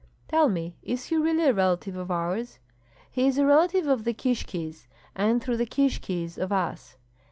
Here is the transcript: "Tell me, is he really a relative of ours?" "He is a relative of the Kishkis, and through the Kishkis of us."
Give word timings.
"Tell 0.29 0.49
me, 0.49 0.75
is 0.81 1.05
he 1.05 1.15
really 1.17 1.43
a 1.43 1.53
relative 1.53 1.95
of 1.95 2.09
ours?" 2.09 2.57
"He 3.11 3.27
is 3.27 3.37
a 3.37 3.45
relative 3.45 3.85
of 3.85 4.03
the 4.03 4.15
Kishkis, 4.15 4.87
and 5.15 5.43
through 5.43 5.57
the 5.57 5.67
Kishkis 5.67 6.39
of 6.39 6.51
us." 6.51 6.97